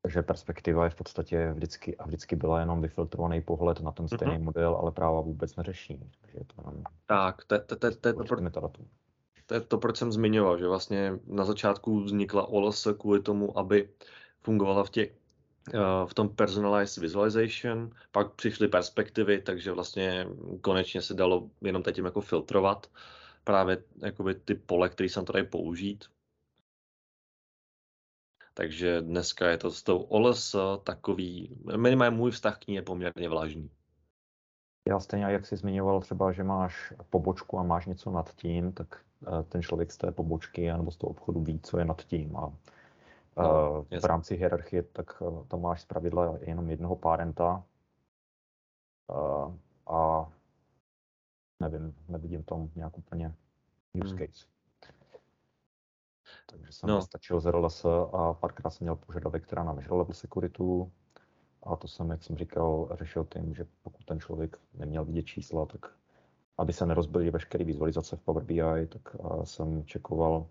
Takže 0.02 0.22
perspektiva 0.22 0.84
je 0.84 0.90
v 0.90 0.94
podstatě 0.94 1.52
vždycky 1.52 1.96
a 1.96 2.06
vždycky 2.06 2.36
byla 2.36 2.60
jenom 2.60 2.82
vyfiltrovaný 2.82 3.40
pohled 3.40 3.80
na 3.80 3.92
ten 3.92 4.08
stejný 4.08 4.34
mm-hmm. 4.34 4.42
model, 4.42 4.74
ale 4.74 4.92
práva 4.92 5.20
vůbec 5.20 5.56
neřeší. 5.56 6.00
Takže 6.20 6.38
je 6.38 6.44
to 6.44 6.54
jenom 6.58 6.82
tak, 7.06 7.44
to, 7.44 7.58
to, 7.58 7.76
to, 7.76 7.90
to, 7.90 8.12
to, 8.24 8.50
to, 8.50 8.70
to 9.46 9.54
je 9.54 9.60
to, 9.60 9.78
proč 9.78 9.96
jsem 9.96 10.12
zmiňoval, 10.12 10.58
že 10.58 10.68
vlastně 10.68 11.18
na 11.26 11.44
začátku 11.44 12.00
vznikla 12.00 12.48
OLS 12.48 12.88
kvůli 12.98 13.22
tomu, 13.22 13.58
aby 13.58 13.88
fungovala 14.40 14.84
v 14.84 14.90
těch 14.90 15.21
v 16.06 16.14
tom 16.14 16.28
personalized 16.28 17.02
visualization, 17.02 17.90
pak 18.10 18.32
přišly 18.32 18.68
perspektivy, 18.68 19.42
takže 19.42 19.72
vlastně 19.72 20.26
konečně 20.60 21.02
se 21.02 21.14
dalo 21.14 21.50
jenom 21.60 21.82
teď 21.82 21.98
jako 21.98 22.20
filtrovat 22.20 22.90
právě 23.44 23.84
jakoby 24.02 24.34
ty 24.34 24.54
pole, 24.54 24.88
které 24.88 25.08
jsem 25.08 25.24
tady 25.24 25.42
použít. 25.42 26.04
Takže 28.54 29.02
dneska 29.02 29.48
je 29.48 29.58
to 29.58 29.70
s 29.70 29.82
tou 29.82 29.98
OLS 29.98 30.56
takový, 30.84 31.56
minimálně 31.76 32.16
můj 32.16 32.30
vztah 32.30 32.58
k 32.58 32.66
ní 32.66 32.74
je 32.74 32.82
poměrně 32.82 33.28
vlažný. 33.28 33.70
Já 34.88 35.00
stejně, 35.00 35.24
jak 35.24 35.46
jsi 35.46 35.56
zmiňoval 35.56 36.00
třeba, 36.00 36.32
že 36.32 36.44
máš 36.44 36.92
pobočku 37.10 37.58
a 37.58 37.62
máš 37.62 37.86
něco 37.86 38.10
nad 38.10 38.34
tím, 38.34 38.72
tak 38.72 39.04
eh, 39.26 39.42
ten 39.42 39.62
člověk 39.62 39.92
z 39.92 39.96
té 39.96 40.12
pobočky 40.12 40.72
nebo 40.72 40.90
z 40.90 40.96
toho 40.96 41.10
obchodu 41.10 41.40
ví, 41.40 41.60
co 41.60 41.78
je 41.78 41.84
nad 41.84 42.04
tím. 42.04 42.36
A 42.36 42.52
no, 43.36 43.86
v 44.00 44.04
rámci 44.04 44.36
hierarchie, 44.36 44.82
tak 44.82 45.22
eh, 45.22 45.44
tam 45.48 45.60
máš 45.60 45.82
zpravidla 45.82 46.38
jenom 46.40 46.70
jednoho 46.70 46.96
parenta 46.96 47.64
a 49.86 50.32
nevím, 51.60 51.94
nevidím 52.08 52.42
tam 52.42 52.70
nějak 52.74 52.98
úplně 52.98 53.34
use 54.04 54.14
hmm. 54.14 54.18
case. 54.18 54.46
Takže 56.46 56.72
jsem 56.72 56.88
no. 56.88 57.02
stačil 57.02 57.40
z 57.40 57.50
RLS 57.50 57.84
a 58.12 58.32
párkrát 58.32 58.70
jsem 58.70 58.84
měl 58.84 58.96
požadavek, 58.96 59.42
která 59.42 59.64
na 59.64 59.72
Visual 59.72 59.98
Level 59.98 60.14
Security 60.14 60.62
a 61.62 61.76
to 61.76 61.88
jsem, 61.88 62.10
jak 62.10 62.22
jsem 62.22 62.36
říkal, 62.36 62.88
řešil 62.92 63.24
tím, 63.24 63.54
že 63.54 63.66
pokud 63.82 64.04
ten 64.04 64.20
člověk 64.20 64.58
neměl 64.74 65.04
vidět 65.04 65.22
čísla, 65.22 65.66
tak 65.66 65.94
aby 66.58 66.72
se 66.72 66.86
nerozbily 66.86 67.30
veškeré 67.30 67.64
vizualizace 67.64 68.16
v 68.16 68.20
Power 68.20 68.44
BI, 68.44 68.86
tak 68.86 69.16
jsem 69.44 69.84
čekoval, 69.84 70.46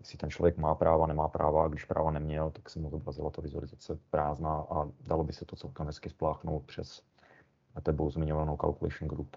jestli 0.00 0.18
ten 0.18 0.30
člověk 0.30 0.56
má 0.56 0.74
práva, 0.74 1.06
nemá 1.06 1.28
práva, 1.28 1.64
a 1.64 1.68
když 1.68 1.84
práva 1.84 2.10
neměl, 2.10 2.50
tak 2.50 2.70
se 2.70 2.78
mu 2.78 2.90
zobrazila 2.90 3.30
ta 3.30 3.42
vizualizace 3.42 3.98
prázdná 4.10 4.66
a 4.70 4.88
dalo 5.00 5.24
by 5.24 5.32
se 5.32 5.44
to 5.44 5.56
celkem 5.56 5.86
hezky 5.86 6.10
spláchnout 6.10 6.66
přes 6.66 7.02
tebou 7.82 8.10
zmiňovanou 8.10 8.56
calculation 8.56 9.08
group. 9.08 9.36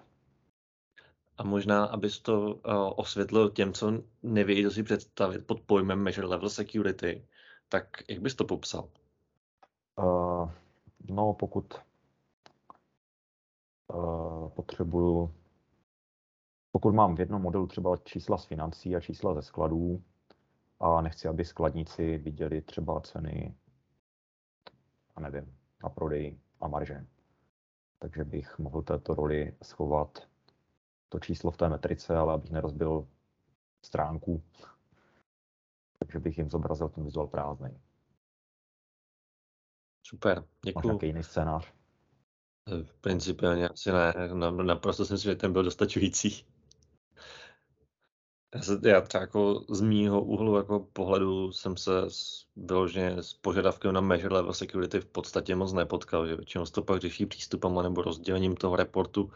A 1.37 1.43
možná, 1.43 1.85
abys 1.85 2.19
to 2.19 2.41
uh, 2.41 2.59
osvětlil 2.95 3.49
těm, 3.49 3.73
co 3.73 4.03
nevědí, 4.23 4.63
co 4.63 4.71
si 4.71 4.83
představit 4.83 5.47
pod 5.47 5.61
pojmem 5.61 5.99
Measure 5.99 6.27
Level 6.27 6.49
Security, 6.49 7.27
tak 7.69 7.87
jak 8.09 8.21
bys 8.21 8.35
to 8.35 8.45
popsal? 8.45 8.89
Uh, 9.99 10.51
no, 11.09 11.33
pokud 11.33 11.73
uh, 13.93 14.49
potřebuju, 14.49 15.33
pokud 16.71 16.93
mám 16.93 17.15
v 17.15 17.19
jednom 17.19 17.41
modelu 17.41 17.67
třeba 17.67 17.97
čísla 17.97 18.37
z 18.37 18.45
financí 18.45 18.95
a 18.95 18.99
čísla 18.99 19.33
ze 19.33 19.41
skladů 19.41 20.03
a 20.83 21.01
nechci, 21.01 21.27
aby 21.27 21.45
skladníci 21.45 22.17
viděli 22.17 22.61
třeba 22.61 23.01
ceny, 23.01 23.55
a 25.15 25.19
nevím, 25.21 25.57
na 25.83 25.89
prodej 25.89 26.39
a 26.61 26.67
marže, 26.67 27.05
takže 27.99 28.23
bych 28.23 28.59
mohl 28.59 28.81
této 28.81 29.13
roli 29.13 29.57
schovat 29.63 30.27
to 31.09 31.19
číslo 31.19 31.51
v 31.51 31.57
té 31.57 31.69
metrice, 31.69 32.15
ale 32.15 32.33
abych 32.33 32.51
nerozbil 32.51 33.07
stránku, 33.85 34.43
takže 35.99 36.19
bych 36.19 36.37
jim 36.37 36.49
zobrazil 36.49 36.89
ten 36.89 37.03
vizuál 37.03 37.27
prázdný. 37.27 37.81
Super, 40.05 40.45
děkuji. 40.65 40.75
Máš 40.75 40.85
nějaký 40.85 41.05
jiný 41.05 41.23
scénář? 41.23 41.73
V 42.83 42.95
principiálně 43.01 43.69
asi 43.69 43.91
ne, 43.91 44.13
naprosto 44.63 45.05
si 45.05 45.13
myslím, 45.13 45.31
že 45.31 45.35
ten 45.35 45.53
byl 45.53 45.63
dostačující. 45.63 46.45
Já, 48.53 48.61
se, 48.61 48.79
já 48.83 49.01
třeba 49.01 49.21
jako 49.21 49.65
z 49.69 49.81
mýho 49.81 50.23
úhlu 50.23 50.57
jako 50.57 50.79
pohledu 50.79 51.51
jsem 51.51 51.77
se 51.77 51.91
vyloženě 52.55 53.23
s 53.23 53.33
požadavkem 53.33 53.93
na 53.93 54.01
measure 54.01 54.35
level 54.35 54.53
security 54.53 54.99
v 54.99 55.05
podstatě 55.05 55.55
moc 55.55 55.73
nepotkal, 55.73 56.27
že 56.27 56.35
většinou 56.35 56.65
se 56.65 56.71
to 56.71 56.81
pak 56.81 57.01
řeší 57.01 57.25
přístupem 57.25 57.75
nebo 57.83 58.01
rozdělením 58.01 58.55
toho 58.55 58.75
reportu 58.75 59.23
uh, 59.23 59.31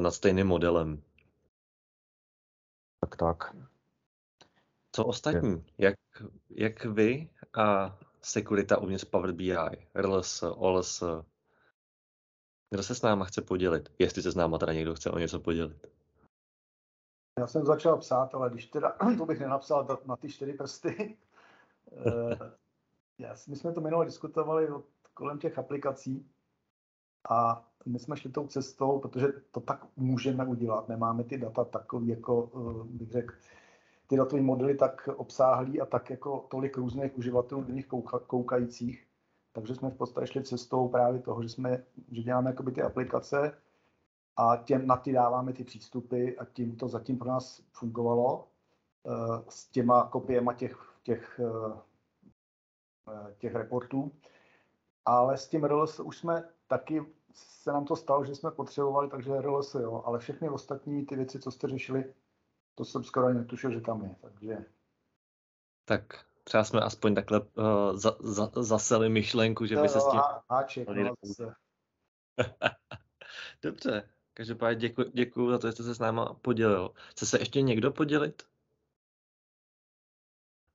nad 0.00 0.10
stejným 0.10 0.46
modelem. 0.46 1.02
Tak 3.00 3.16
tak. 3.16 3.56
Co 4.92 5.04
ostatní? 5.04 5.64
Jak, 5.78 5.98
jak 6.50 6.84
vy 6.84 7.30
a 7.54 7.98
Securita 8.22 8.78
uvnitř 8.78 9.04
Power 9.04 9.32
BI, 9.32 9.56
RLS, 9.94 10.42
OLS, 10.42 11.02
kdo 12.70 12.82
se 12.82 12.94
s 12.94 13.02
náma 13.02 13.24
chce 13.24 13.42
podělit? 13.42 13.88
Jestli 13.98 14.22
se 14.22 14.32
s 14.32 14.34
náma 14.34 14.58
teda 14.58 14.72
někdo 14.72 14.94
chce 14.94 15.10
o 15.10 15.18
něco 15.18 15.40
podělit. 15.40 15.97
Já 17.38 17.46
jsem 17.46 17.64
začal 17.64 17.96
psát, 17.96 18.34
ale 18.34 18.50
když 18.50 18.66
teda, 18.66 18.96
to 19.18 19.26
bych 19.26 19.40
nenapsal 19.40 20.00
na 20.06 20.16
ty 20.16 20.28
čtyři 20.28 20.52
prsty. 20.52 21.16
Eh, 22.06 23.30
my 23.48 23.56
jsme 23.56 23.72
to 23.72 23.80
minule 23.80 24.04
diskutovali 24.04 24.68
kolem 25.14 25.38
těch 25.38 25.58
aplikací 25.58 26.30
a 27.30 27.68
my 27.86 27.98
jsme 27.98 28.16
šli 28.16 28.30
tou 28.30 28.46
cestou, 28.46 28.98
protože 28.98 29.26
to 29.50 29.60
tak 29.60 29.86
můžeme 29.96 30.46
udělat. 30.46 30.88
Nemáme 30.88 31.24
ty 31.24 31.38
data 31.38 31.64
takový, 31.64 32.08
jako 32.08 32.50
eh, 32.54 32.84
bych 32.84 33.10
řekl, 33.10 33.34
ty 34.06 34.16
datové 34.16 34.42
modely 34.42 34.74
tak 34.74 35.08
obsáhlý 35.16 35.80
a 35.80 35.86
tak 35.86 36.10
jako 36.10 36.46
tolik 36.50 36.76
různých 36.76 37.18
uživatelů 37.18 37.62
do 37.62 37.72
nich 37.72 37.86
kouka, 37.86 38.18
koukajících. 38.18 39.06
Takže 39.52 39.74
jsme 39.74 39.90
v 39.90 39.96
podstatě 39.96 40.26
šli 40.26 40.44
cestou 40.44 40.88
právě 40.88 41.20
toho, 41.20 41.42
že, 41.42 41.48
jsme, 41.48 41.84
že 42.10 42.22
děláme 42.22 42.50
jakoby 42.50 42.72
ty 42.72 42.82
aplikace 42.82 43.58
a 44.38 44.56
těm, 44.56 44.86
na 44.86 44.96
ty 44.96 45.12
dáváme 45.12 45.52
ty 45.52 45.64
přístupy 45.64 46.30
a 46.38 46.44
tím 46.44 46.76
to 46.76 46.88
zatím 46.88 47.18
pro 47.18 47.28
nás 47.28 47.62
fungovalo 47.72 48.48
uh, 49.02 49.40
s 49.48 49.68
těma 49.68 50.08
kopiema 50.08 50.54
těch, 50.54 50.94
těch, 51.02 51.40
uh, 51.44 51.78
těch 53.38 53.54
reportů. 53.54 54.12
Ale 55.04 55.38
s 55.38 55.48
tím 55.48 55.64
RLS 55.64 56.00
už 56.00 56.18
jsme 56.18 56.48
taky, 56.66 57.06
se 57.34 57.72
nám 57.72 57.84
to 57.84 57.96
stalo, 57.96 58.24
že 58.24 58.34
jsme 58.34 58.50
potřebovali, 58.50 59.10
takže 59.10 59.40
RLS 59.40 59.74
jo, 59.74 60.02
ale 60.04 60.18
všechny 60.18 60.48
ostatní 60.48 61.06
ty 61.06 61.16
věci, 61.16 61.40
co 61.40 61.50
jste 61.50 61.68
řešili, 61.68 62.14
to 62.74 62.84
jsem 62.84 63.04
skoro 63.04 63.26
ani 63.26 63.38
netušil, 63.38 63.70
že 63.70 63.80
tam 63.80 64.04
je, 64.04 64.16
takže... 64.20 64.64
Tak 65.84 66.02
třeba 66.44 66.64
jsme 66.64 66.80
aspoň 66.80 67.14
takhle 67.14 67.40
uh, 67.40 67.46
za, 67.94 68.16
za, 68.20 68.50
zaseli 68.54 69.08
myšlenku, 69.08 69.66
že 69.66 69.76
by 69.76 69.88
se 69.88 70.00
s 70.00 70.10
tím... 70.10 70.20
Háček, 70.50 70.88
no, 70.88 71.14
Dobře, 73.62 74.08
každopádně 74.38 74.88
děkuji, 74.88 75.10
děkuji 75.14 75.50
za 75.50 75.58
to, 75.58 75.66
že 75.66 75.72
jste 75.72 75.82
se 75.82 75.94
s 75.94 75.98
náma 75.98 76.34
podělil. 76.42 76.90
Chce 77.10 77.26
se 77.26 77.38
ještě 77.38 77.62
někdo 77.62 77.92
podělit? 77.92 78.42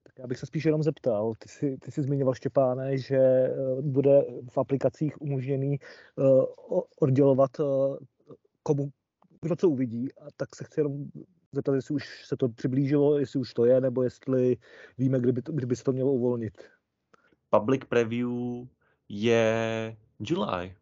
Tak 0.04 0.20
já 0.20 0.28
bych 0.28 0.38
se 0.40 0.46
spíš 0.46 0.66
jenom 0.66 0.84
zeptal, 0.84 1.34
ty 1.40 1.50
jsi, 1.50 1.78
ty 1.78 1.92
jsi 1.92 2.04
zmiňoval 2.04 2.34
Štěpáne, 2.34 2.98
že 2.98 3.18
eh, 3.18 3.82
bude 3.82 4.22
v 4.50 4.58
aplikacích 4.58 5.22
umožněný 5.22 5.80
uh, 6.16 6.82
oddělovat 7.00 7.60
uh, 7.60 7.98
komu, 8.64 8.90
kdo 9.42 9.56
co 9.56 9.70
uvidí, 9.70 10.14
a 10.14 10.28
tak 10.38 10.56
se 10.56 10.64
chci 10.64 10.80
jenom 10.80 11.06
zeptat, 11.52 11.74
jestli 11.74 11.96
už 11.96 12.26
se 12.26 12.38
to 12.38 12.50
přiblížilo, 12.50 13.20
jestli 13.20 13.40
už 13.40 13.54
to 13.54 13.66
je, 13.66 13.82
nebo 13.82 14.04
jestli 14.04 14.58
víme, 14.98 15.20
kdyby, 15.20 15.42
to, 15.42 15.52
kdyby 15.52 15.76
se 15.76 15.84
to 15.84 15.92
mělo 15.92 16.14
uvolnit. 16.14 16.62
Public 17.50 17.82
preview 17.90 18.32
je 19.10 19.98
July, 20.20 20.76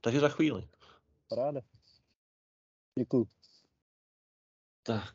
takže 0.00 0.20
za 0.20 0.28
chvíli. 0.28 0.68
Paráda. 1.28 1.75
Děkuji. 2.98 3.26
Tak, 4.82 5.14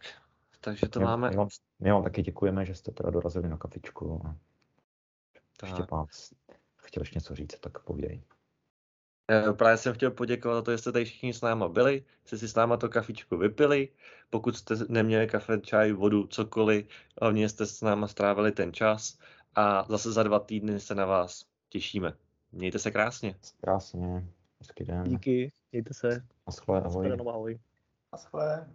takže 0.62 0.90
to 0.90 1.00
my, 1.00 1.06
máme... 1.06 1.30
My 1.30 1.36
vám, 1.36 1.48
my 1.80 1.92
vám 1.92 2.04
taky 2.04 2.22
děkujeme, 2.22 2.66
že 2.66 2.76
jste 2.76 2.92
teda 2.92 3.10
dorazili 3.10 3.50
na 3.50 3.58
kafičku. 3.58 4.22
Tak. 5.58 5.70
Štěpán, 5.70 6.06
chtěl 6.76 7.04
něco 7.16 7.36
říct, 7.36 7.60
tak 7.60 7.80
povídej. 7.80 8.24
Eh, 9.32 9.54
právě 9.54 9.78
jsem 9.78 9.94
chtěl 9.94 10.12
poděkovat 10.12 10.56
za 10.56 10.62
to, 10.62 10.72
že 10.72 10.78
jste 10.78 10.92
tady 10.92 11.06
všichni 11.06 11.34
s 11.34 11.42
náma 11.42 11.68
byli, 11.70 12.04
jste 12.26 12.38
si 12.38 12.48
s 12.48 12.56
náma 12.56 12.78
to 12.78 12.90
kafičko 12.90 13.38
vypili. 13.38 13.90
Pokud 14.30 14.58
jste 14.58 14.76
neměli 14.90 15.28
kafe, 15.28 15.60
čaj, 15.60 15.92
vodu, 15.92 16.28
cokoliv, 16.28 16.88
hlavně 17.22 17.50
jste 17.50 17.66
s 17.66 17.82
náma 17.82 18.08
strávili 18.08 18.52
ten 18.52 18.74
čas 18.74 19.18
a 19.56 19.86
zase 19.90 20.12
za 20.12 20.24
dva 20.24 20.40
týdny 20.40 20.80
se 20.80 20.96
na 20.96 21.06
vás 21.06 21.46
těšíme. 21.70 22.14
Mějte 22.52 22.80
se 22.80 22.92
krásně. 22.92 23.36
Krásně. 23.62 24.28
Hezký 24.60 24.84
den. 24.84 25.04
Díky, 25.04 25.52
mějte 25.72 25.94
se. 25.94 26.26
Naschle, 26.48 26.82
ahoj. 26.82 27.12
ahoj. 27.20 27.60
Naschle. 28.12 28.68